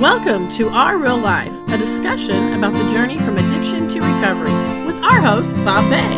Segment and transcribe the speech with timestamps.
[0.00, 4.96] Welcome to Our Real Life, a discussion about the journey from addiction to recovery with
[5.02, 6.16] our host, Bob Bay.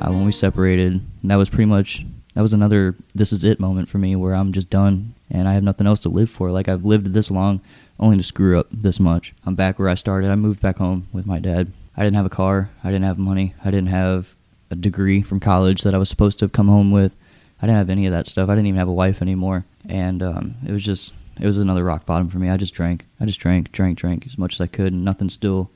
[0.00, 3.88] Uh, when we separated, that was pretty much that was another this is it moment
[3.88, 6.52] for me where I'm just done and I have nothing else to live for.
[6.52, 7.62] Like I've lived this long
[7.98, 9.34] only to screw up this much.
[9.44, 10.30] I'm back where I started.
[10.30, 11.72] I moved back home with my dad.
[11.96, 12.70] I didn't have a car.
[12.84, 13.54] I didn't have money.
[13.64, 14.36] I didn't have
[14.70, 17.16] a degree from college that I was supposed to have come home with.
[17.60, 18.48] I didn't have any of that stuff.
[18.48, 21.84] I didn't even have a wife anymore and um, it was just it was another
[21.84, 22.48] rock bottom for me.
[22.48, 25.28] I just drank, I just drank, drank, drank as much as I could, and nothing
[25.28, 25.70] still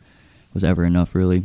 [0.55, 1.45] was ever enough really.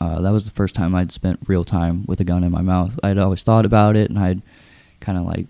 [0.00, 2.60] Uh, that was the first time I'd spent real time with a gun in my
[2.60, 2.98] mouth.
[3.04, 4.42] I'd always thought about it, and I'd
[5.00, 5.46] kind of like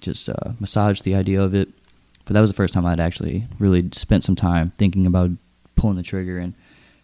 [0.00, 1.68] just uh, massaged the idea of it,
[2.24, 5.30] but that was the first time I'd actually really spent some time thinking about
[5.74, 6.38] pulling the trigger.
[6.38, 6.54] And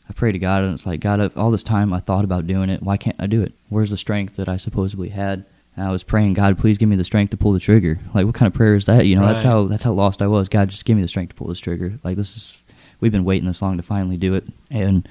[0.09, 2.71] I prayed to God, and it's like, God, all this time I thought about doing
[2.71, 2.83] it.
[2.83, 3.55] Why can't I do it?
[3.69, 5.45] Where's the strength that I supposedly had?
[5.77, 7.99] And I was praying, God, please give me the strength to pull the trigger.
[8.15, 9.07] Like, what kind of prayer is that?
[9.07, 9.31] You know, right.
[9.31, 10.49] that's how that's how lost I was.
[10.49, 11.99] God, just give me the strength to pull this trigger.
[12.05, 12.63] Like, this is
[13.01, 15.09] we've been waiting this long to finally do it, and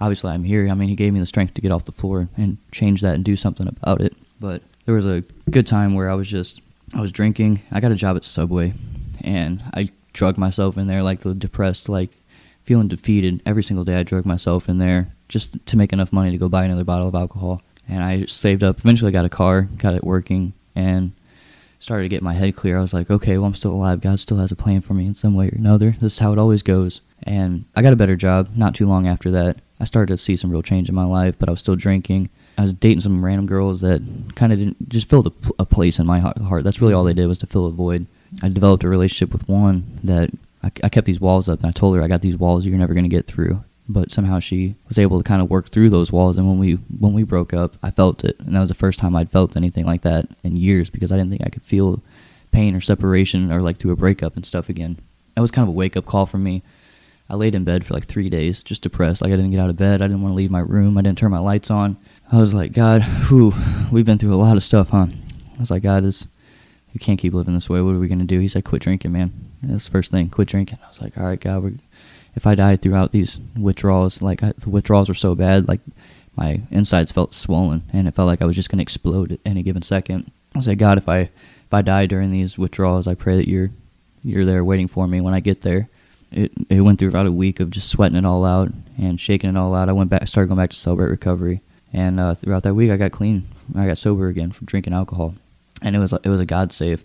[0.00, 0.68] obviously I'm here.
[0.68, 3.14] I mean, He gave me the strength to get off the floor and change that
[3.14, 4.16] and do something about it.
[4.40, 6.62] But there was a good time where I was just
[6.94, 7.62] I was drinking.
[7.70, 8.72] I got a job at Subway,
[9.22, 12.10] and I drugged myself in there like the depressed, like
[12.64, 13.96] feeling defeated every single day.
[13.96, 17.08] I drugged myself in there just to make enough money to go buy another bottle
[17.08, 18.78] of alcohol and I saved up.
[18.78, 21.12] Eventually, got a car, got it working, and
[21.78, 22.78] started to get my head clear.
[22.78, 24.00] I was like, okay, well, I'm still alive.
[24.00, 25.96] God still has a plan for me in some way or another.
[26.00, 27.00] This is how it always goes.
[27.22, 29.58] And I got a better job not too long after that.
[29.78, 32.30] I started to see some real change in my life, but I was still drinking.
[32.58, 34.00] I was dating some random girls that
[34.34, 36.64] kind of didn't just filled a, a, place in my heart.
[36.64, 38.06] That's really all they did was to fill a void.
[38.42, 40.30] I developed a relationship with one that
[40.62, 42.78] I, I kept these walls up, and I told her I got these walls you're
[42.78, 45.88] never going to get through but somehow she was able to kind of work through
[45.88, 48.68] those walls and when we when we broke up i felt it and that was
[48.68, 51.48] the first time i'd felt anything like that in years because i didn't think i
[51.48, 52.02] could feel
[52.56, 54.98] pain or separation or like through a breakup and stuff again.
[55.36, 56.62] It was kind of a wake up call for me.
[57.28, 59.68] I laid in bed for like three days just depressed like i didn't get out
[59.68, 61.98] of bed i didn't want to leave my room i didn't turn my lights on.
[62.32, 63.52] I was like god whew,
[63.92, 65.08] we've been through a lot of stuff huh?
[65.56, 66.28] I was like god is
[66.92, 67.82] you can't keep living this way.
[67.82, 68.40] What are we going to do?
[68.40, 69.32] He said quit drinking man.
[69.60, 70.78] And that's the first thing quit drinking.
[70.82, 71.74] I was like all right god we're
[72.36, 75.80] if I died throughout these withdrawals, like I, the withdrawals were so bad, like
[76.36, 79.40] my insides felt swollen, and it felt like I was just going to explode at
[79.44, 80.30] any given second.
[80.54, 83.70] I like, God, if I if I die during these withdrawals, I pray that you're
[84.22, 85.88] you're there waiting for me when I get there.
[86.30, 89.50] It it went through about a week of just sweating it all out and shaking
[89.50, 89.88] it all out.
[89.88, 92.98] I went back, started going back to celebrate recovery, and uh, throughout that week, I
[92.98, 93.44] got clean.
[93.74, 95.34] I got sober again from drinking alcohol,
[95.80, 97.02] and it was it was a God save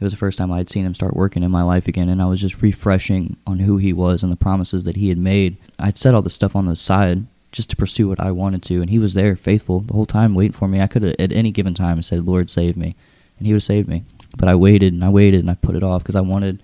[0.00, 2.22] it was the first time I'd seen him start working in my life again, and
[2.22, 5.56] I was just refreshing on who he was and the promises that he had made.
[5.78, 8.80] I'd set all this stuff on the side just to pursue what I wanted to,
[8.80, 10.80] and he was there, faithful, the whole time, waiting for me.
[10.80, 12.94] I could have, at any given time, said, Lord, save me,
[13.38, 14.04] and he would have saved me.
[14.36, 16.62] But I waited, and I waited, and I put it off because I wanted,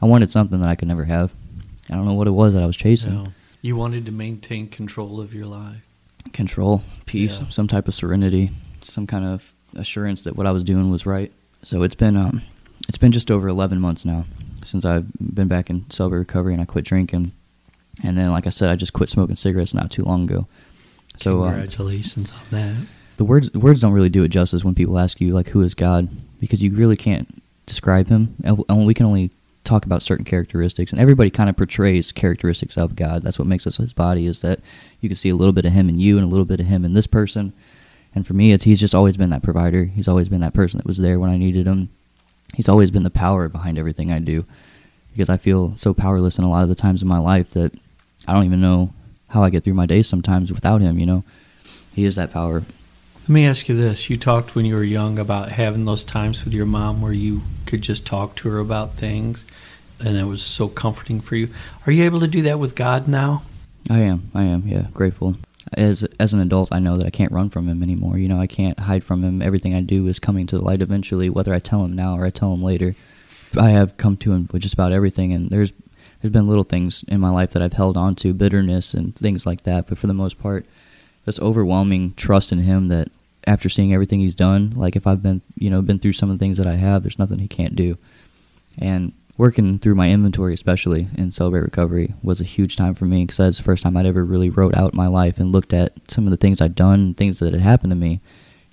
[0.00, 1.32] I wanted something that I could never have.
[1.88, 3.14] I don't know what it was that I was chasing.
[3.14, 3.32] No.
[3.62, 5.82] You wanted to maintain control of your life.
[6.32, 7.48] Control, peace, yeah.
[7.48, 8.50] some type of serenity,
[8.82, 11.32] some kind of assurance that what I was doing was right.
[11.62, 12.42] So it's been um,
[12.90, 14.24] it's been just over 11 months now
[14.64, 17.30] since I've been back in sober recovery and I quit drinking.
[18.02, 20.48] And then, like I said, I just quit smoking cigarettes not too long ago.
[21.16, 22.76] So uh, congratulations on that.
[23.16, 25.72] The words words don't really do it justice when people ask you like who is
[25.72, 26.08] God
[26.40, 28.34] because you really can't describe him.
[28.42, 29.30] And we can only
[29.62, 33.22] talk about certain characteristics, and everybody kind of portrays characteristics of God.
[33.22, 34.58] That's what makes us His body is that
[35.00, 36.66] you can see a little bit of Him in you and a little bit of
[36.66, 37.52] Him in this person.
[38.16, 39.84] And for me, it's He's just always been that provider.
[39.84, 41.90] He's always been that person that was there when I needed Him
[42.54, 44.44] he's always been the power behind everything I do
[45.12, 47.72] because I feel so powerless in a lot of the times in my life that
[48.26, 48.92] I don't even know
[49.28, 51.24] how I get through my days sometimes without him, you know.
[51.94, 52.62] He is that power.
[53.22, 54.10] Let me ask you this.
[54.10, 57.42] You talked when you were young about having those times with your mom where you
[57.66, 59.44] could just talk to her about things
[60.00, 61.48] and it was so comforting for you.
[61.86, 63.42] Are you able to do that with God now?
[63.88, 64.30] I am.
[64.34, 64.66] I am.
[64.66, 65.36] Yeah, grateful
[65.72, 68.18] as as an adult, I know that I can't run from him anymore.
[68.18, 69.40] You know, I can't hide from him.
[69.40, 72.26] Everything I do is coming to the light eventually, whether I tell him now or
[72.26, 72.94] I tell him later.
[73.56, 75.72] I have come to him with just about everything, and there's
[76.20, 79.46] there's been little things in my life that I've held on to, bitterness and things
[79.46, 79.86] like that.
[79.86, 80.66] But for the most part,
[81.24, 83.10] this overwhelming trust in him that
[83.46, 86.38] after seeing everything he's done, like if I've been you know been through some of
[86.38, 87.96] the things that I have, there's nothing he can't do.
[88.78, 93.24] And working through my inventory, especially in Celebrate Recovery, was a huge time for me
[93.24, 95.94] because that's the first time I'd ever really wrote out my life and looked at
[96.08, 98.20] some of the things I'd done, things that had happened to me,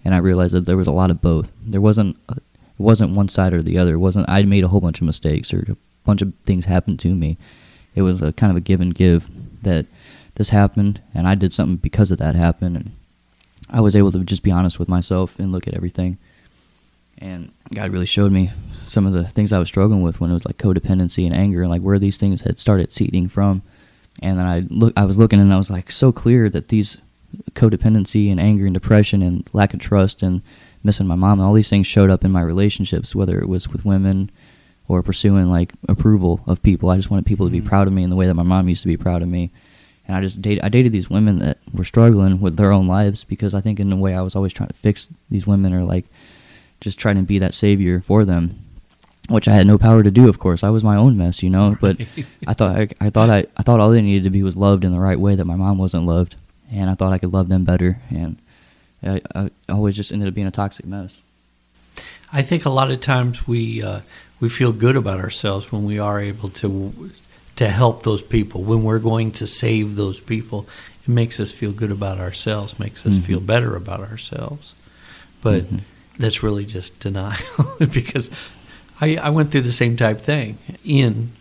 [0.04, 1.54] and I realized that there was a lot of both.
[1.66, 2.44] There wasn't a, it
[2.78, 3.94] wasn't one side or the other.
[3.94, 7.00] It wasn't I'd made a whole bunch of mistakes or a bunch of things happened
[7.00, 7.38] to me.
[7.96, 9.30] It was a kind of a give and give
[9.64, 9.86] that
[10.36, 12.92] this happened and I did something because of that happened and
[13.70, 16.18] I was able to just be honest with myself and look at everything.
[17.20, 18.52] And God really showed me
[18.88, 21.62] some of the things I was struggling with when it was like codependency and anger
[21.62, 23.62] and like where these things had started seeding from.
[24.22, 26.98] And then I look, I was looking and I was like so clear that these
[27.54, 30.42] codependency and anger and depression and lack of trust and
[30.84, 33.68] missing my mom and all these things showed up in my relationships, whether it was
[33.68, 34.32] with women
[34.88, 36.90] or pursuing like approval of people.
[36.90, 37.66] I just wanted people to be Mhm.
[37.66, 39.52] proud of me in the way that my mom used to be proud of me.
[40.08, 43.26] And I just dated, I dated these women that were struggling with their own lives
[43.26, 45.84] because I think in a way I was always trying to fix these women or
[45.84, 46.06] like
[46.80, 48.56] just trying to be that savior for them,
[49.28, 50.28] which I had no power to do.
[50.30, 51.76] Of course, I was my own mess, you know.
[51.80, 51.98] But
[52.48, 54.84] I thought I, I thought I, I thought all they needed to be was loved
[54.84, 56.36] in the right way that my mom wasn't loved,
[56.72, 58.38] and I thought I could love them better, and
[59.04, 61.22] I, I always just ended up being a toxic mess.
[62.32, 64.02] I think a lot of times we uh,
[64.40, 67.12] we feel good about ourselves when we are able to
[67.58, 68.62] to help those people.
[68.64, 70.68] When we're going to save those people,
[71.04, 72.78] it makes us feel good about ourselves.
[72.80, 73.22] Makes us Mhm.
[73.24, 74.74] feel better about ourselves.
[75.42, 75.80] But Mhm.
[76.20, 77.38] that's really just denial
[77.92, 78.30] because
[79.00, 81.32] I, I went through the same type thing in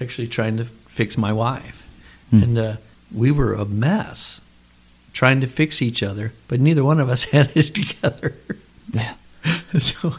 [0.00, 1.80] actually trying to fix my wife,
[2.30, 2.42] Hmm.
[2.42, 2.76] and uh,
[3.12, 4.40] we were a mess
[5.12, 8.34] trying to fix each other, but neither one of us had it together.
[8.92, 9.14] Yeah.
[9.78, 10.16] so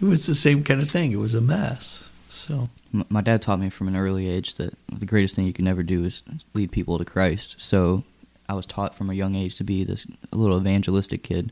[0.00, 1.12] it was the same kind of thing.
[1.12, 2.04] It was a mess.
[2.30, 5.64] So my dad taught me from an early age that the greatest thing you can
[5.64, 6.22] never do is
[6.54, 7.56] lead people to Christ.
[7.58, 8.04] So
[8.48, 11.50] I was taught from a young age to be this little evangelistic kid,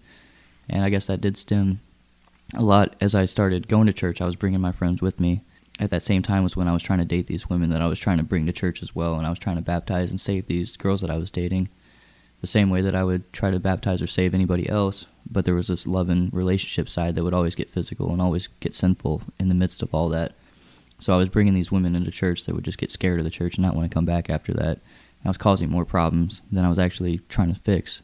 [0.70, 1.80] and I guess that did stem
[2.54, 4.20] a lot as I started going to church.
[4.20, 5.42] I was bringing my friends with me.
[5.78, 7.86] At that same time was when I was trying to date these women that I
[7.86, 10.20] was trying to bring to church as well, and I was trying to baptize and
[10.20, 11.68] save these girls that I was dating,
[12.40, 15.06] the same way that I would try to baptize or save anybody else.
[15.30, 18.46] But there was this love and relationship side that would always get physical and always
[18.60, 20.34] get sinful in the midst of all that.
[20.98, 23.30] So I was bringing these women into church that would just get scared of the
[23.30, 24.78] church and not want to come back after that.
[25.24, 28.00] I was causing more problems than I was actually trying to fix.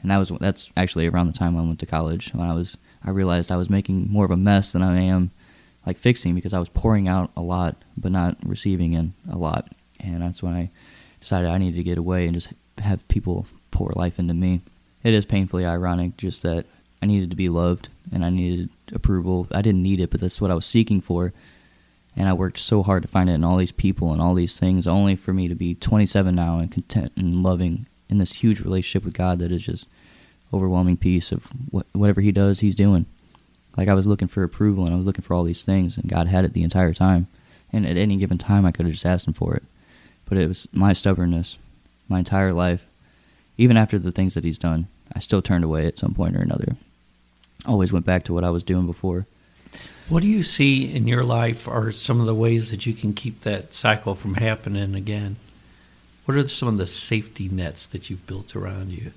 [0.00, 2.76] And that was that's actually around the time I went to college when I was
[3.04, 5.30] I realized I was making more of a mess than I am
[5.86, 9.68] like fixing because I was pouring out a lot but not receiving in a lot.
[10.00, 10.70] And that's when I
[11.20, 14.60] decided I needed to get away and just have people pour life into me.
[15.02, 16.66] It is painfully ironic just that
[17.00, 19.48] I needed to be loved and I needed approval.
[19.52, 21.32] I didn't need it, but that's what I was seeking for
[22.16, 24.58] and I worked so hard to find it in all these people and all these
[24.58, 28.60] things, only for me to be 27 now and content and loving in this huge
[28.60, 29.86] relationship with God that is just
[30.52, 33.06] overwhelming peace of what, whatever He does, He's doing.
[33.76, 36.08] Like I was looking for approval and I was looking for all these things, and
[36.08, 37.26] God had it the entire time.
[37.72, 39.64] And at any given time, I could have just asked Him for it,
[40.26, 41.58] but it was my stubbornness,
[42.08, 42.86] my entire life.
[43.56, 46.40] Even after the things that He's done, I still turned away at some point or
[46.40, 46.76] another.
[47.66, 49.26] Always went back to what I was doing before.
[50.08, 53.14] What do you see in your life are some of the ways that you can
[53.14, 55.36] keep that cycle from happening again?
[56.24, 59.12] What are some of the safety nets that you've built around you?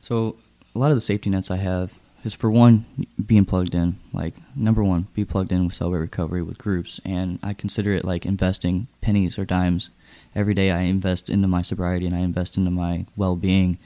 [0.00, 0.36] So
[0.74, 3.98] a lot of the safety nets I have is for one being plugged in.
[4.12, 8.04] Like number one, be plugged in with Celebrate Recovery with groups, and I consider it
[8.04, 9.90] like investing pennies or dimes.
[10.34, 13.78] Every day I invest into my sobriety and I invest into my well-being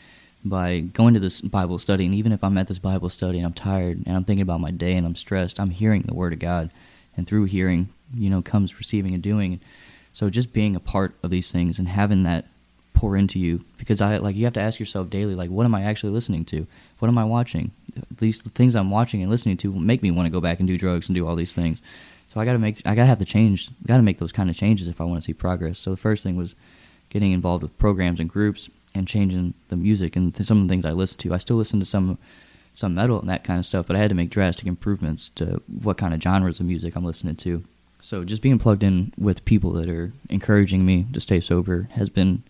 [0.44, 2.06] by going to this Bible study.
[2.06, 4.60] And even if I'm at this Bible study and I'm tired and I'm thinking about
[4.60, 6.70] my day and I'm stressed, I'm hearing the Word of God,
[7.16, 9.60] and through hearing, you know, comes receiving and doing.
[10.12, 12.46] So just being a part of these things and having that
[12.96, 15.74] pour into you because I like you have to ask yourself daily like what am
[15.74, 16.66] I actually listening to?
[16.98, 17.70] What am I watching?
[18.10, 20.78] These things I'm watching and listening to make me want to go back and do
[20.78, 21.82] drugs and do all these things.
[22.28, 23.70] So I got to make I got to have to change.
[23.86, 25.78] Got to make those kind of changes if I want to see progress.
[25.78, 26.54] So the first thing was
[27.10, 30.86] getting involved with programs and groups and changing the music and some of the things
[30.86, 31.34] I listen to.
[31.34, 32.18] I still listen to some
[32.72, 35.62] some metal and that kind of stuff, but I had to make drastic improvements to
[35.66, 37.62] what kind of genres of music I'm listening to.
[38.00, 42.10] So just being plugged in with people that are encouraging me to stay sober has
[42.10, 42.42] been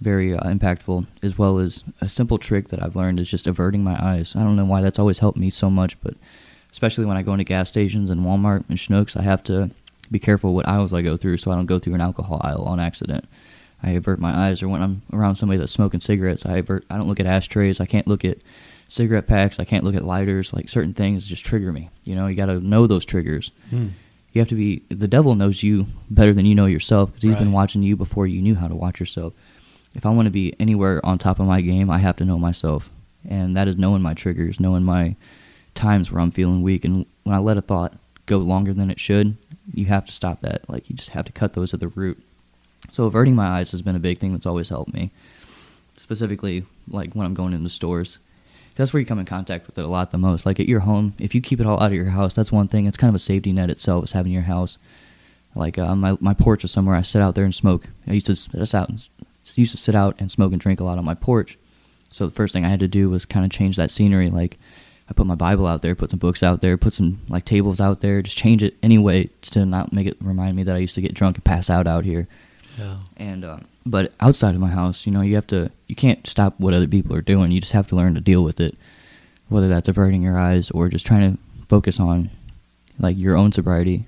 [0.00, 3.84] very uh, impactful, as well as a simple trick that I've learned is just averting
[3.84, 4.34] my eyes.
[4.36, 6.14] I don't know why that's always helped me so much, but
[6.70, 9.70] especially when I go into gas stations and Walmart and Schnucks, I have to
[10.10, 12.64] be careful what aisles I go through so I don't go through an alcohol aisle
[12.64, 13.24] on accident.
[13.82, 16.84] I avert my eyes, or when I'm around somebody that's smoking cigarettes, I avert.
[16.88, 17.80] I don't look at ashtrays.
[17.80, 18.38] I can't look at
[18.88, 19.60] cigarette packs.
[19.60, 20.54] I can't look at lighters.
[20.54, 21.90] Like certain things just trigger me.
[22.04, 23.50] You know, you got to know those triggers.
[23.70, 23.88] Hmm.
[24.32, 24.82] You have to be.
[24.88, 28.26] The devil knows you better than you know yourself because he's been watching you before
[28.26, 29.34] you knew how to watch yourself.
[29.94, 32.38] If I want to be anywhere on top of my game, I have to know
[32.38, 32.90] myself,
[33.28, 35.16] and that is knowing my triggers, knowing my
[35.74, 36.84] times where I'm feeling weak.
[36.84, 37.94] And when I let a thought
[38.26, 39.36] go longer than it should,
[39.72, 40.68] you have to stop that.
[40.68, 42.22] Like you just have to cut those at the root.
[42.92, 45.10] So averting my eyes has been a big thing that's always helped me.
[45.96, 48.18] Specifically, like when I'm going into stores,
[48.74, 50.44] that's where you come in contact with it a lot the most.
[50.44, 52.68] Like at your home, if you keep it all out of your house, that's one
[52.68, 52.86] thing.
[52.86, 54.78] It's kind of a safety net itself, is having your house.
[55.54, 57.86] Like uh, my my porch is somewhere I sit out there and smoke.
[58.08, 58.90] I used to sit out,
[59.56, 61.58] used to sit out and smoke and drink a lot on my porch.
[62.10, 64.30] So the first thing I had to do was kind of change that scenery.
[64.30, 64.58] Like
[65.08, 67.80] I put my Bible out there, put some books out there, put some like tables
[67.80, 70.94] out there, just change it anyway to not make it remind me that I used
[70.94, 72.28] to get drunk and pass out out here.
[72.78, 72.98] Yeah.
[73.16, 76.54] And uh, but outside of my house, you know, you have to you can't stop
[76.58, 77.50] what other people are doing.
[77.50, 78.76] You just have to learn to deal with it,
[79.48, 82.30] whether that's averting your eyes or just trying to focus on
[82.98, 84.06] like your own sobriety.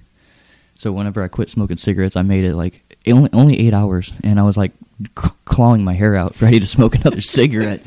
[0.77, 4.39] So whenever I quit smoking cigarettes, I made it like only only eight hours, and
[4.41, 4.73] I was like
[5.15, 7.83] clawing my hair out, ready to smoke another cigarette.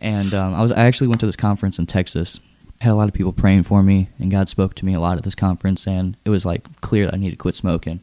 [0.00, 2.40] And um, I was I actually went to this conference in Texas.
[2.80, 5.18] Had a lot of people praying for me, and God spoke to me a lot
[5.18, 8.00] at this conference, and it was like clear that I needed to quit smoking.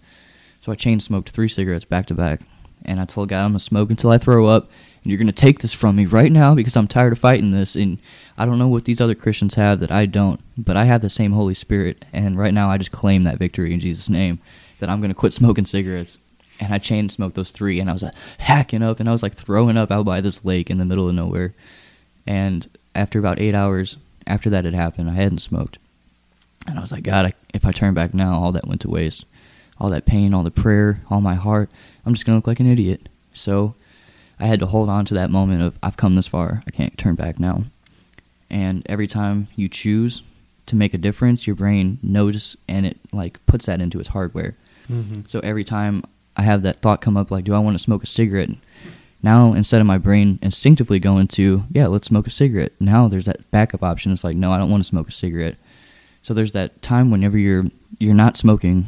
[0.61, 2.41] So I chain smoked three cigarettes back to back,
[2.85, 4.69] and I told God I'm gonna smoke until I throw up,
[5.01, 7.75] and you're gonna take this from me right now because I'm tired of fighting this,
[7.75, 7.97] and
[8.37, 11.09] I don't know what these other Christians have that I don't, but I have the
[11.09, 14.37] same Holy Spirit, and right now I just claim that victory in Jesus' name,
[14.77, 16.19] that I'm gonna quit smoking cigarettes.
[16.59, 19.23] And I chain smoked those three, and I was like, hacking up, and I was
[19.23, 21.53] like throwing up out by this lake in the middle of nowhere.
[22.25, 25.77] And after about eight hours after that had happened, I hadn't smoked.
[26.65, 28.89] And I was like, God, I, if I turn back now, all that went to
[28.89, 29.25] waste.
[29.79, 31.69] All that pain, all the prayer, all my heart,
[32.05, 33.07] I'm just going to look like an idiot.
[33.31, 33.75] So
[34.39, 36.63] I had to hold on to that moment of, I've come this far.
[36.67, 37.61] I can't turn back now.
[38.49, 40.23] And every time you choose
[40.65, 44.55] to make a difference, your brain knows and it like puts that into its hardware.
[44.91, 45.21] Mm-hmm.
[45.27, 46.03] So every time
[46.37, 48.51] I have that thought come up, like, do I want to smoke a cigarette?
[49.23, 53.25] Now, instead of my brain instinctively going to, yeah, let's smoke a cigarette, now there's
[53.25, 54.11] that backup option.
[54.11, 55.57] It's like, no, I don't want to smoke a cigarette.
[56.21, 57.65] So there's that time whenever you're
[57.99, 58.85] you're not smoking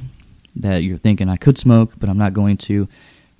[0.55, 2.87] that you're thinking I could smoke, but I'm not going to.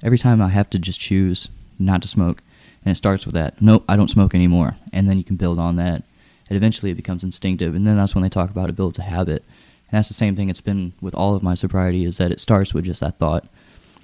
[0.04, 2.42] Every time I have to just choose not to smoke,
[2.84, 3.62] and it starts with that.
[3.62, 6.04] Nope, I don't smoke anymore, and then you can build on that.
[6.50, 9.04] And eventually, it becomes instinctive, and then that's when they talk about it builds a
[9.04, 9.44] habit.
[9.92, 12.40] And that's the same thing it's been with all of my sobriety is that it
[12.40, 13.48] starts with just that thought.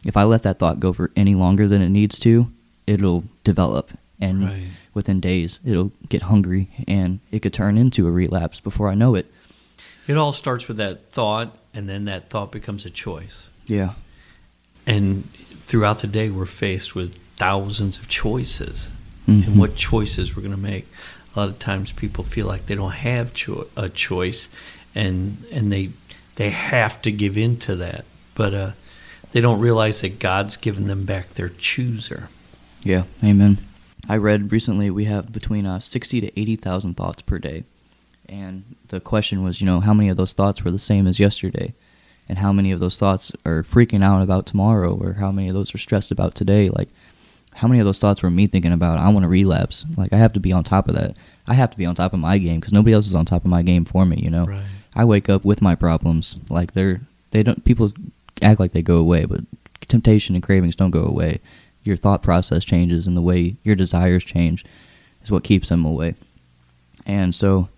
[0.06, 2.50] If I let that thought go for any longer than it needs to,
[2.88, 4.64] it'll develop, and Right.
[4.94, 9.16] within days, it'll get hungry, and it could turn into a relapse before I know
[9.16, 9.30] it.
[10.08, 13.48] It all starts with that thought, and then that thought becomes a choice.
[13.66, 13.94] Yeah.
[14.86, 18.88] And throughout the day, we're faced with thousands of choices
[19.28, 19.48] Mhm.
[19.48, 20.86] and what choices we're going to make.
[21.36, 24.48] A lot of times, people feel like they don't have cho- a choice,
[24.94, 25.90] and and they
[26.36, 28.72] they have to give in to that, but uh,
[29.36, 32.30] they don't realize that God's given them back their chooser.
[32.84, 33.58] Yeah, amen.
[34.08, 37.66] I read recently we have between uh, 60 to 80,000 thoughts per day.
[38.30, 41.20] And the question was, you know, how many of those thoughts were the same as
[41.20, 41.74] yesterday?
[42.30, 44.96] And how many of those thoughts are freaking out about tomorrow?
[44.96, 46.70] Or how many of those are stressed about today?
[46.70, 46.88] Like,
[47.56, 49.84] how many of those thoughts were me thinking about, I want to relapse?
[49.98, 51.18] Like, I have to be on top of that.
[51.46, 53.44] I have to be on top of my game because nobody else is on top
[53.44, 54.46] of my game for me, you know?
[54.46, 54.64] Right.
[54.96, 56.38] I wake up with my problems.
[56.50, 57.02] Like, they're,
[57.32, 57.92] they don't, people
[58.42, 59.42] act like they go away, but
[59.88, 61.40] temptation and cravings don't go away
[61.86, 64.66] your thought process changes and the way your desires change
[65.22, 66.16] is what keeps them away.
[67.06, 67.70] And so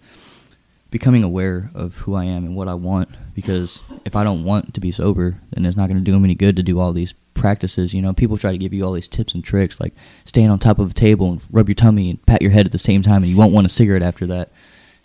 [0.89, 4.73] becoming aware of who I am and what I want because if I don't want
[4.73, 6.93] to be sober, then it's not going to do me any good to do all
[6.93, 7.93] these practices.
[7.93, 10.57] You know, people try to give you all these tips and tricks like stand on
[10.57, 13.01] top of a table and rub your tummy and pat your head at the same
[13.01, 14.51] time and you won't want a cigarette after that.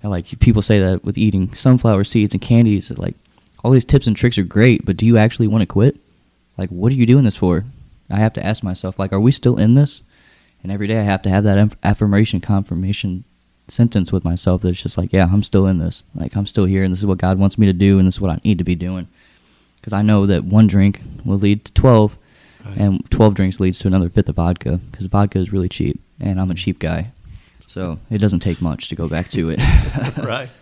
[0.01, 3.17] And like people say that with eating sunflower seeds and candies, like
[3.63, 5.97] all these tips and tricks are great, but do you actually want to quit?
[6.59, 7.65] Like what are you doing this for?
[8.11, 10.03] I have to ask myself, like, are we still in this?
[10.63, 13.25] And every day I have to have that affirmation, confirmation
[13.69, 16.03] sentence with myself that it's just like, yeah, I'm still in this.
[16.15, 18.17] Like, I'm still here, and this is what God wants me to do, and this
[18.17, 19.09] is what I need to be doing.
[19.77, 22.19] Because I know that one drink will lead to 12,
[22.65, 22.77] Right.
[22.77, 26.41] and 12 drinks leads to another fifth of vodka, because vodka is really cheap, and
[26.41, 27.11] I'm a cheap guy.
[27.67, 29.59] So it doesn't take much to go back to it.
[30.19, 30.51] right.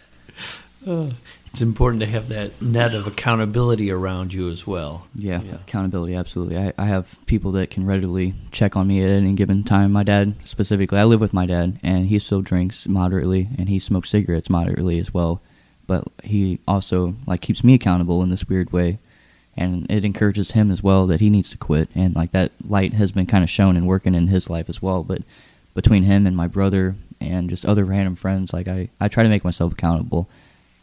[0.87, 1.11] Uh,
[1.53, 5.07] it's important to have that net of accountability around you as well.
[5.15, 5.55] Yeah, Yeah.
[5.57, 6.57] accountability, absolutely.
[6.59, 9.93] I, I have people that can readily check on me at any given time.
[9.93, 13.79] My dad, specifically, I live with my dad, and he still drinks moderately, and he
[13.79, 15.41] smokes cigarettes moderately as well.
[15.87, 18.99] But he also like keeps me accountable in this weird way,
[19.57, 21.89] and it encourages him as well that he needs to quit.
[21.97, 24.81] And like that light has been kind of shown and working in his life as
[24.81, 25.03] well.
[25.03, 25.23] But
[25.75, 29.29] between him and my brother and just other random friends, like I, I try to
[29.29, 30.29] make myself accountable.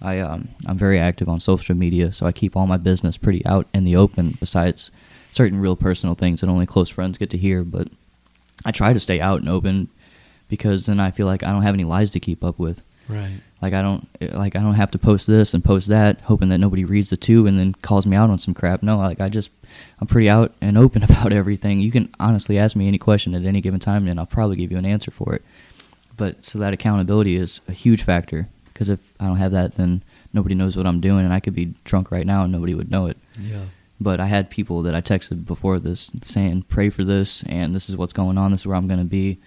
[0.01, 3.45] I um I'm very active on social media, so I keep all my business pretty
[3.45, 4.37] out in the open.
[4.39, 4.91] Besides
[5.31, 7.89] certain real personal things that only close friends get to hear, but
[8.65, 9.89] I try to stay out and open
[10.47, 12.83] because then I feel like I don't have any lies to keep up with.
[13.09, 13.41] Right.
[13.61, 16.59] Like I don't like I don't have to post this and post that, hoping that
[16.59, 18.83] nobody reads the two and then calls me out on some crap.
[18.83, 19.49] No, like I just
[19.99, 21.79] I'm pretty out and open about everything.
[21.79, 24.71] You can honestly ask me any question at any given time, and I'll probably give
[24.71, 25.43] you an answer for it.
[26.15, 30.03] But so that accountability is a huge factor because if I don't have that, then
[30.33, 32.91] nobody knows what I'm doing, and I could be drunk right now and nobody would
[32.91, 33.17] know it.
[33.39, 33.63] Yeah.
[33.99, 37.89] But I had people that I texted before this saying, "Pray for this, and this
[37.89, 38.51] is what's going on.
[38.51, 39.39] This is where I'm going to be."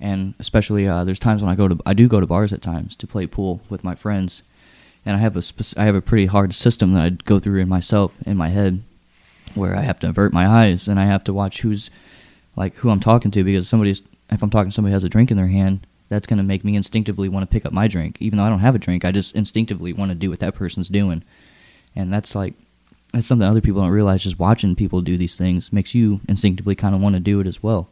[0.00, 2.62] and especially uh, there's times when I go to I do go to bars at
[2.62, 4.42] times to play pool with my friends,
[5.04, 7.60] and I have a spec- I have a pretty hard system that I go through
[7.60, 8.82] in myself in my head,
[9.54, 11.90] where I have to avert my eyes and I have to watch who's
[12.56, 15.08] like who I'm talking to because somebody's if I'm talking to somebody who has a
[15.08, 18.16] drink in their hand, that's gonna make me instinctively want to pick up my drink,
[18.20, 19.04] even though I don't have a drink.
[19.04, 21.22] I just instinctively want to do what that person's doing,
[21.94, 22.54] and that's like
[23.12, 24.22] that's something other people don't realize.
[24.22, 27.46] Just watching people do these things makes you instinctively kind of want to do it
[27.46, 27.88] as well.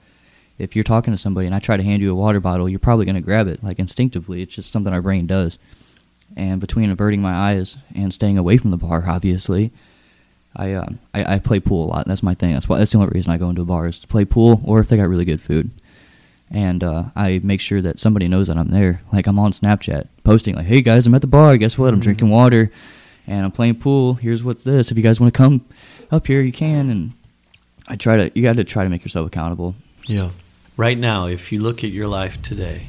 [0.59, 2.78] If you're talking to somebody and I try to hand you a water bottle, you're
[2.78, 4.42] probably going to grab it like instinctively.
[4.42, 5.59] It's just something our brain does.
[6.37, 9.73] And between averting my eyes and staying away from the bar, obviously,
[10.56, 12.06] I, uh, I I play pool a lot.
[12.06, 12.52] That's my thing.
[12.52, 14.88] That's why that's the only reason I go into bars to play pool, or if
[14.88, 15.71] they got really good food.
[16.54, 19.02] And uh, I make sure that somebody knows that I'm there.
[19.12, 21.56] Like I'm on Snapchat posting, like, "Hey guys, I'm at the bar.
[21.56, 21.92] Guess what?
[21.92, 22.70] I'm drinking water,
[23.26, 24.14] and I'm playing pool.
[24.14, 24.90] Here's what's this.
[24.90, 25.66] If you guys want to come
[26.12, 27.12] up here, you can." And
[27.88, 28.30] I try to.
[28.34, 29.75] You got to try to make yourself accountable.
[30.06, 30.30] Yeah.
[30.76, 32.88] Right now, if you look at your life today,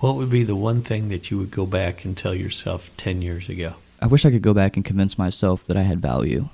[0.00, 3.22] what would be the one thing that you would go back and tell yourself 10
[3.22, 3.74] years ago?
[4.02, 6.48] I wish I could go back and convince myself that I had value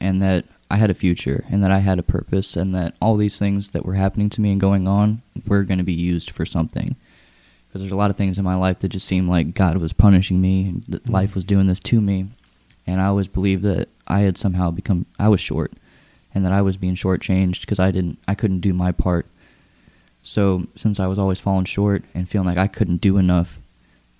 [0.00, 0.44] and that
[0.74, 3.68] I had a future and that I had a purpose and that all these things
[3.68, 6.96] that were happening to me and going on were going to be used for something.
[7.68, 9.92] Because there's a lot of things in my life that just seemed like God was
[9.92, 11.12] punishing me and that mm-hmm.
[11.12, 12.26] life was doing this to me.
[12.88, 15.74] And I always believed that I had somehow become, I was short
[16.34, 19.26] and that I was being shortchanged because I didn't, I couldn't do my part.
[20.24, 23.60] So since I was always falling short and feeling like I couldn't do enough,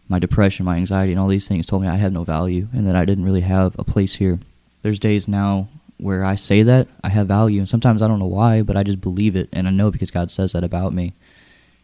[0.09, 2.87] my depression, my anxiety, and all these things told me I had no value and
[2.87, 4.39] that I didn't really have a place here.
[4.83, 5.67] There's days now
[5.99, 8.83] where I say that I have value, and sometimes I don't know why, but I
[8.83, 11.15] just believe it, and I know because God says that about me.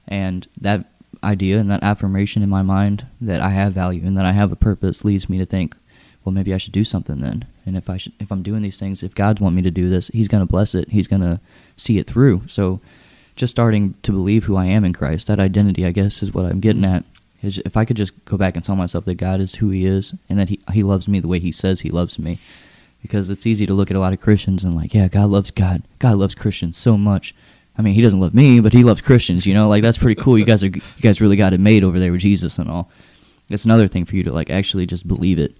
[0.08, 0.86] And that
[1.22, 4.52] idea and that affirmation in my mind that I have value and that I have
[4.52, 5.76] a purpose leads me to think,
[6.24, 7.46] well, maybe I should do something then.
[7.64, 9.88] And if I should, if I'm doing these things, if God's want me to do
[9.88, 10.90] this, He's going to bless it.
[10.90, 11.40] He's going to
[11.76, 12.42] see it through.
[12.46, 12.80] So,
[13.36, 16.44] just starting to believe who I am in Christ, that identity, I guess, is what
[16.44, 17.04] I'm getting at.
[17.42, 19.86] Is if I could just go back and tell myself that God is who He
[19.86, 22.38] is and that He He loves me the way He says He loves me,
[23.02, 25.50] because it's easy to look at a lot of Christians and like, yeah, God loves
[25.50, 27.34] God, God loves Christians so much.
[27.76, 29.46] I mean, He doesn't love me, but He loves Christians.
[29.46, 30.38] You know, like that's pretty cool.
[30.38, 32.90] You guys are you guys really got it made over there with Jesus and all.
[33.48, 35.56] It's another thing for you to like actually just believe it,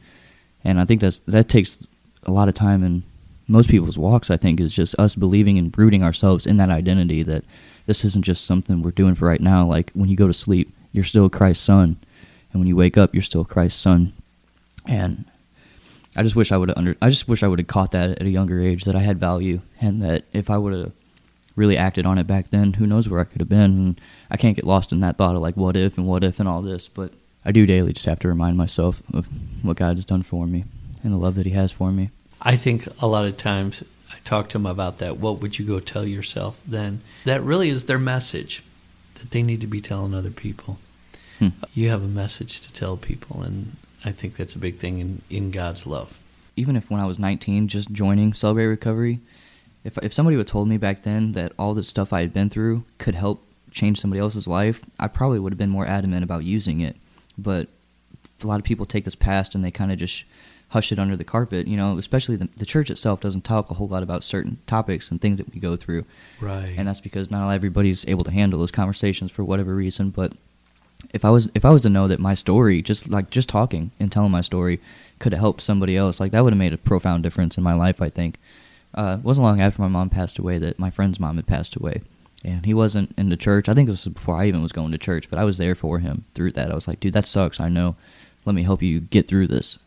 [0.64, 1.87] and I think that's that takes
[2.24, 3.03] a lot of time in
[3.48, 4.31] most people's walks.
[4.31, 7.44] I think is just us believing and rooting ourselves in that identity that
[7.87, 9.64] this isn't just something we're doing for right now.
[9.64, 11.96] Like when you go to sleep, you're still Christ's son,
[12.53, 14.12] and when you wake up, you're still Christ's son.
[14.87, 15.24] And
[16.16, 16.96] I just wish I would have under.
[17.01, 19.18] I just wish I would have caught that at a younger age that I had
[19.18, 20.92] value, and that if I would have
[21.57, 23.79] really acted on it back then, who knows where I could have been.
[23.79, 26.40] And I can't get lost in that thought of like what if and what if
[26.40, 27.12] and all this, but
[27.44, 29.29] I do daily just have to remind myself of
[29.62, 30.64] what God has done for me
[31.03, 32.11] and the love that He has for me.
[32.42, 35.18] I think a lot of times I talk to them about that.
[35.18, 37.01] What would you go tell yourself then?
[37.25, 38.62] That really is their message
[39.14, 40.79] that they need to be telling other people.
[41.38, 41.49] Hmm.
[41.75, 45.22] You have a message to tell people, and I think that's a big thing in,
[45.30, 46.18] in God's love.
[46.56, 49.20] even if when I was 19, just joining Celebrate Recovery,
[49.84, 52.32] if if somebody would have told me back then that all the stuff I had
[52.34, 56.24] been through could help change somebody else's life, I probably would have been more adamant
[56.24, 56.96] about using it.
[57.38, 57.68] But
[58.42, 60.24] a lot of people take this past and they kind of just
[60.70, 61.66] hush it under the carpet.
[61.66, 65.10] You know, especially the, the church itself doesn't talk a whole lot about certain topics
[65.10, 66.04] and things that we go through,
[66.40, 66.74] Right.
[66.76, 70.10] and that's because not everybody's able to handle those conversations for whatever reason.
[70.10, 70.32] But
[71.12, 73.90] if I was if I was to know that my story, just like just talking
[73.98, 74.80] and telling my story,
[75.18, 77.74] could have helped somebody else, like that would have made a profound difference in my
[77.74, 78.00] life.
[78.02, 78.38] I think.
[78.92, 81.76] Uh, it wasn't long after my mom passed away that my friend's mom had passed
[81.76, 82.02] away,
[82.44, 83.68] and he wasn't in the church.
[83.68, 85.76] I think this was before I even was going to church, but I was there
[85.76, 86.72] for him through that.
[86.72, 87.60] I was like, dude, that sucks.
[87.60, 87.94] I know.
[88.44, 89.78] Let me help you get through this.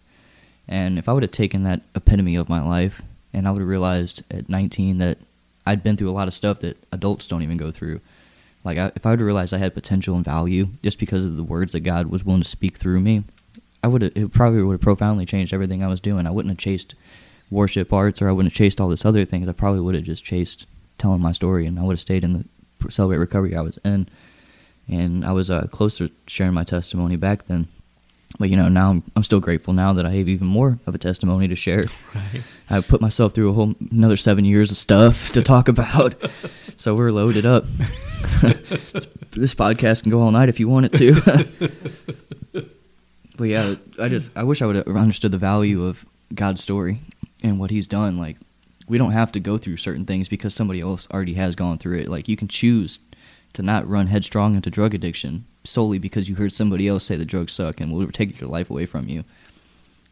[0.67, 3.01] And if I would have taken that epitome of my life,
[3.33, 5.17] and I would have realized at 19 that
[5.65, 7.99] I'd been through a lot of stuff that adults don't even go through.
[8.63, 11.35] Like, I, if I would have realized I had potential and value just because of
[11.35, 13.23] the words that God was willing to speak through me,
[13.83, 16.25] I would have, it probably would have profoundly changed everything I was doing.
[16.25, 16.95] I wouldn't have chased
[17.51, 19.47] worship arts or I wouldn't have chased all this other things.
[19.47, 20.65] I probably would have just chased
[20.97, 24.07] telling my story and I would have stayed in the Celebrate Recovery I was in.
[24.87, 27.67] And I was uh, close to sharing my testimony back then.
[28.39, 30.95] But, you know, now I'm, I'm still grateful now that I have even more of
[30.95, 31.85] a testimony to share.
[32.15, 32.43] Right.
[32.69, 36.15] I put myself through a whole another seven years of stuff to talk about.
[36.77, 37.65] so we're loaded up.
[39.31, 41.71] this podcast can go all night if you want it to.
[43.37, 46.99] but yeah, I just I wish I would have understood the value of God's story
[47.43, 48.17] and what He's done.
[48.17, 48.37] Like
[48.87, 51.99] we don't have to go through certain things because somebody else already has gone through
[51.99, 52.07] it.
[52.07, 52.99] Like you can choose
[53.53, 57.25] to not run headstrong into drug addiction solely because you heard somebody else say the
[57.25, 59.23] drugs suck and will take your life away from you.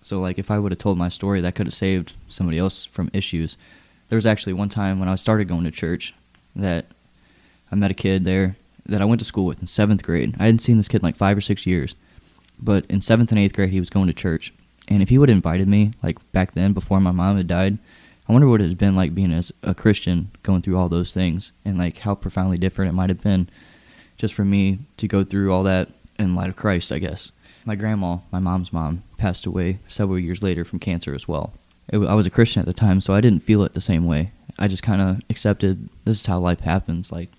[0.02, 2.86] So like if I would have told my story, that could have saved somebody else
[2.86, 3.58] from issues.
[4.10, 6.14] There was actually one time when I started going to church
[6.56, 6.86] that
[7.72, 10.36] I met a kid there that I went to school with in seventh grade.
[10.40, 11.96] I hadn't seen this kid in like five or six years,
[12.60, 14.54] but in seventh and eighth grade, he was going to church.
[14.88, 17.78] And if he would have invited me, like back then, before my mom had died,
[18.28, 21.14] I wonder what it had been like being as a Christian going through all those
[21.14, 23.50] things, and like how profoundly different it might have been,
[24.18, 27.32] just for me to go through all that in light of Christ, I guess.
[27.66, 31.54] My grandma, my mom's mom, passed away several years later from cancer as well.
[31.90, 34.06] It, I was a Christian at the time, so I didn't feel it the same
[34.06, 34.32] way.
[34.58, 37.12] I just kind of accepted this is how life happens.
[37.12, 37.30] Like,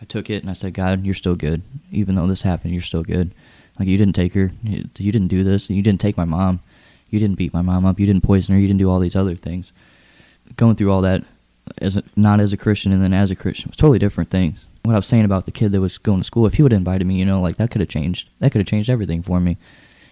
[0.00, 1.62] I took it and I said, God, you're still good.
[1.90, 3.32] Even though this happened, you're still good.
[3.78, 4.52] Like, you didn't take her.
[4.62, 5.70] You, you didn't do this.
[5.70, 6.60] You didn't take my mom.
[7.10, 8.00] You didn't beat my mom up.
[8.00, 8.60] You didn't poison her.
[8.60, 9.72] You didn't do all these other things.
[10.56, 11.24] Going through all that
[11.78, 14.64] as a, not as a Christian and then as a Christian was totally different things.
[14.82, 16.72] What I was saying about the kid that was going to school, if he would
[16.72, 18.28] have invited me, you know, like that could have changed.
[18.40, 19.56] That could have changed everything for me.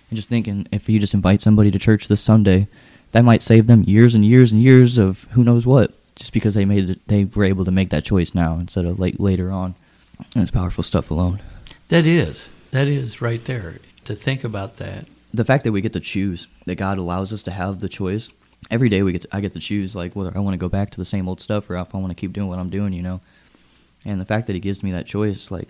[0.09, 2.69] And just thinking, if you just invite somebody to church this Sunday,
[3.13, 6.55] that might save them years and years and years of who knows what, just because
[6.55, 9.51] they made it, they were able to make that choice now instead of late later
[9.51, 9.75] on.
[10.35, 11.41] And it's powerful stuff alone.
[11.89, 12.51] That is.
[12.71, 13.79] That is right there.
[14.05, 15.07] To think about that.
[15.33, 18.31] The fact that we get to choose, that God allows us to have the choice.
[18.71, 20.69] Every day we get to, I get to choose like whether I want to go
[20.69, 22.71] back to the same old stuff or if I want to keep doing what I'm
[22.71, 23.21] doing, you know.
[24.05, 25.69] And the fact that he gives me that choice, like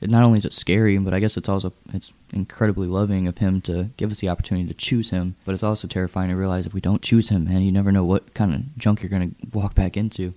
[0.00, 3.38] it not only is it scary, but I guess it's also it's incredibly loving of
[3.38, 5.36] him to give us the opportunity to choose him.
[5.44, 8.04] But it's also terrifying to realize if we don't choose him, man, you never know
[8.04, 10.34] what kind of junk you're going to walk back into.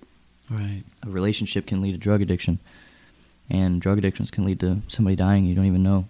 [0.48, 0.84] Right.
[1.02, 2.60] A relationship can lead to drug addiction,
[3.50, 6.08] and drug addictions can lead to somebody dying you don't even know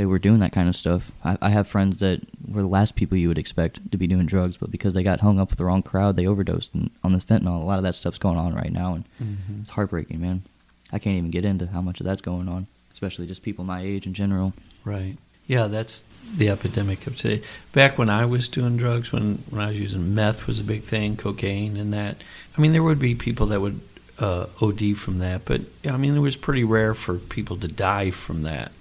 [0.00, 1.12] they were doing that kind of stuff.
[1.22, 4.24] I, I have friends that were the last people you would expect to be doing
[4.24, 7.12] drugs, but because they got hung up with the wrong crowd, they overdosed and, on
[7.12, 7.60] this fentanyl.
[7.60, 9.60] A lot of that stuff's going on right now, and Mm-hmm.
[9.60, 10.42] it's heartbreaking, man.
[10.90, 13.82] I can't even get into how much of that's going on, especially just people my
[13.82, 14.54] age in general.
[14.86, 15.18] Right.
[15.46, 16.02] Yeah, that's
[16.34, 17.44] the epidemic of today.
[17.72, 20.82] Back when I was doing drugs, when, when I was using meth was a big
[20.82, 22.22] thing, cocaine and that.
[22.56, 23.80] I mean, there would be people that would
[24.18, 28.10] uh, OD from that, but I mean, it was pretty rare for people to die
[28.10, 28.72] from that.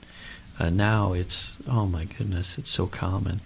[0.59, 3.39] Uh, now it's oh my goodness, it's so common.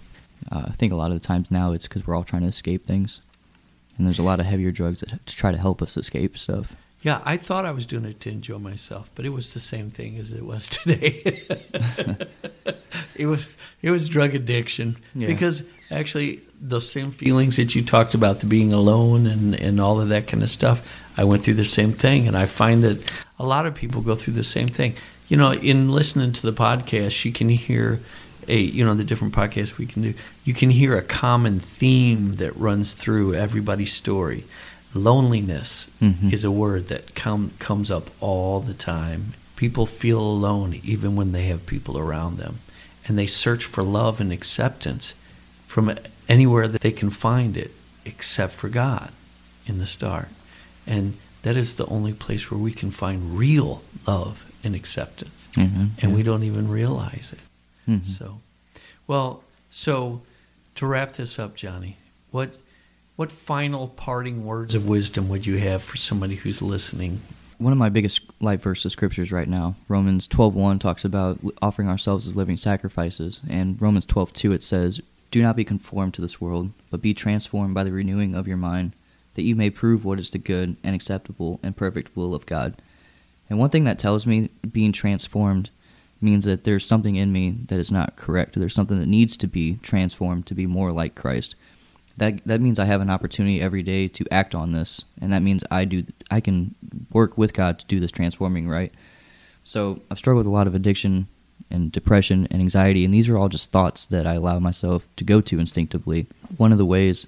[0.50, 2.48] Uh, I think a lot of the times now it's because we're all trying to
[2.48, 3.20] escape things,
[3.96, 6.74] and there's a lot of heavier drugs that to try to help us escape stuff.
[7.02, 9.90] Yeah, I thought I was doing it to enjoy myself, but it was the same
[9.90, 11.46] thing as it was today.
[13.14, 13.48] it was
[13.82, 15.28] it was drug addiction Yeah.
[15.28, 20.00] because actually those same feelings that you talked about, the being alone and and all
[20.00, 20.82] of that kind of stuff,
[21.16, 24.14] I went through the same thing, and I find that a lot of people go
[24.14, 24.94] through the same thing.
[25.28, 28.00] You know, in listening to the podcast, you can hear
[28.46, 30.14] a you know the different podcasts we can do.
[30.44, 34.44] You can hear a common theme that runs through everybody's story.
[34.92, 36.32] Loneliness Mhm.
[36.32, 39.32] is a word that come, comes up all the time.
[39.56, 42.58] People feel alone even when they have people around them.
[43.06, 45.14] And they search for love and acceptance
[45.66, 45.94] from
[46.28, 47.72] anywhere that they can find it
[48.04, 49.10] except for God
[49.66, 50.28] in the start.
[50.86, 55.48] And that is the only place where we can find real love and acceptance.
[55.52, 55.86] Mm-hmm.
[56.00, 57.90] And we don't even realize it.
[57.90, 58.06] Mhm.
[58.06, 58.40] So,
[59.06, 60.22] well, so
[60.76, 61.96] to wrap this up, Johnny,
[62.30, 62.56] what
[63.16, 67.20] what final parting words of wisdom would you have for somebody who's listening?
[67.58, 72.26] one of my biggest life verses scriptures right now romans 12.1 talks about offering ourselves
[72.26, 75.00] as living sacrifices and romans 12.2 it says
[75.30, 78.56] do not be conformed to this world but be transformed by the renewing of your
[78.56, 78.92] mind
[79.34, 82.74] that you may prove what is the good and acceptable and perfect will of god
[83.48, 85.70] and one thing that tells me being transformed
[86.20, 89.46] means that there's something in me that is not correct there's something that needs to
[89.46, 91.54] be transformed to be more like christ
[92.16, 95.42] that that means I have an opportunity every day to act on this, and that
[95.42, 96.74] means I do I can
[97.12, 98.92] work with God to do this transforming right.
[99.64, 101.26] So I've struggled with a lot of addiction
[101.70, 105.24] and depression and anxiety, and these are all just thoughts that I allow myself to
[105.24, 106.26] go to instinctively.
[106.56, 107.26] One of the ways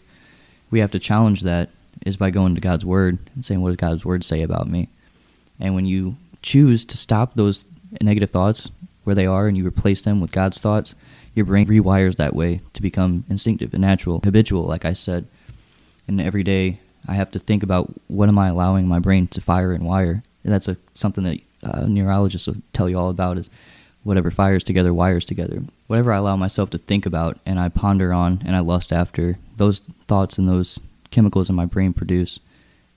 [0.70, 1.70] we have to challenge that
[2.04, 4.88] is by going to God's Word and saying, "What does God's Word say about me?"
[5.58, 7.64] And when you choose to stop those
[8.00, 8.70] negative thoughts
[9.04, 10.94] where they are, and you replace them with God's thoughts,
[11.34, 15.26] your brain rewires that way to become instinctive and natural, habitual, like I said.
[16.08, 19.40] And every day, I have to think about what am I allowing my brain to
[19.40, 20.22] fire and wire.
[20.44, 23.48] And that's a something that uh, neurologists will tell you all about is
[24.02, 25.62] whatever fires together wires together.
[25.88, 29.38] Whatever I allow myself to think about and I ponder on and I lust after,
[29.56, 30.78] those thoughts and those
[31.10, 32.38] chemicals in my brain produce,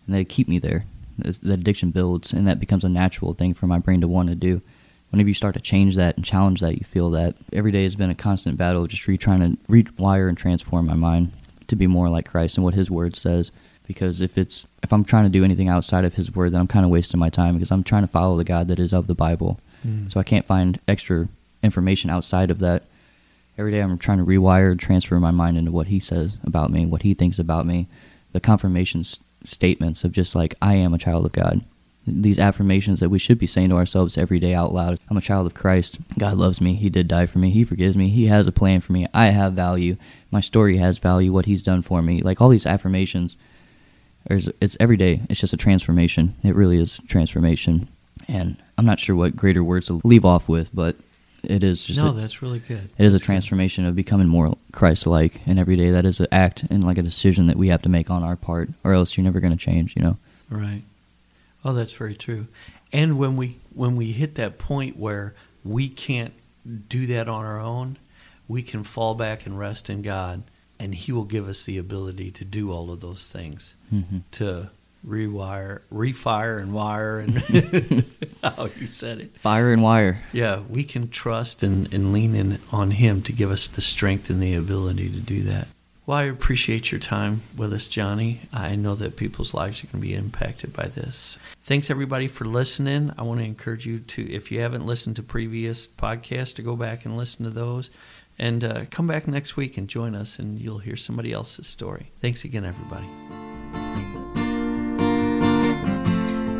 [0.06, 0.86] and they keep me there.
[1.20, 4.36] The addiction builds, and that becomes a natural thing for my brain to want to
[4.36, 4.62] do
[5.10, 7.96] whenever you start to change that and challenge that, you feel that every day has
[7.96, 11.32] been a constant battle of just re trying to rewire and transform my mind
[11.68, 13.52] to be more like Christ and what His Word says.
[13.88, 16.68] Because if it's if I'm trying to do anything outside of His Word, then I'm
[16.68, 19.08] kind of wasting my time because I'm trying to follow the God that is of
[19.08, 19.60] the Bible.
[19.86, 20.12] Mm.
[20.12, 21.28] So I can't find extra
[21.64, 22.84] information outside of that.
[23.58, 26.86] Every day I'm trying to rewire, transfer my mind into what He says about me,
[26.86, 27.88] what He thinks about me,
[28.32, 31.64] the confirmation s- statements of just like I am a child of God
[32.06, 35.00] these affirmations that we should be saying to ourselves every day out loud.
[35.10, 36.00] I'm a child of Christ.
[36.18, 36.76] God loves me.
[36.76, 37.52] He did die for me.
[37.52, 38.10] He forgives me.
[38.10, 39.06] He has a plan for me.
[39.14, 39.98] I have value.
[40.32, 41.32] My story has value.
[41.32, 42.22] What He's done for me.
[42.22, 43.38] Like all these affirmations,
[44.30, 45.22] it's every day.
[45.30, 46.36] It's just a transformation.
[46.44, 47.88] It really is transformation.
[48.28, 50.96] And I'm not sure what greater words to leave off with, but
[51.44, 52.90] it is just no, a, that's really good.
[52.98, 53.26] it is a good.
[53.26, 57.02] transformation of becoming more Christ-like, and every day that is an act and like a
[57.04, 59.64] decision that we have to make on our part, or else you're never going to
[59.66, 59.96] change.
[59.96, 60.18] You know.
[60.50, 60.84] Right.
[61.64, 62.48] Oh, that's very true.
[62.92, 66.34] And when we when we hit that point where we can't
[66.88, 67.98] do that on our own,
[68.48, 70.44] we can fall back and rest in God,
[70.80, 74.18] and He will give us the ability to do all of those things, Mm-hmm.
[74.34, 74.70] to
[75.06, 77.38] rewire, refire, and wire, and
[78.44, 79.38] how you said it.
[79.40, 80.22] Fire and wire.
[80.32, 84.30] Yeah, we can trust and, and lean in on Him to give us the strength
[84.30, 85.68] and the ability to do that.
[86.06, 88.42] Well, I appreciate your time with us, Johnny.
[88.52, 91.38] I know that people's lives are going to be impacted by this.
[91.64, 93.14] Thanks, everybody, for listening.
[93.16, 96.76] I want to encourage you to, if you haven't listened to previous podcasts, to go
[96.76, 97.92] back and listen to those.
[98.40, 102.10] And uh, come back next week and join us, and you'll hear somebody else's story.
[102.22, 103.49] Thanks again, everybody.